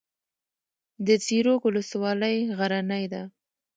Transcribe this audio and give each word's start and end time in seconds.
د 1.05 1.07
زیروک 1.25 1.61
ولسوالۍ 1.67 2.37
غرنۍ 2.57 3.05
ده 3.13 3.23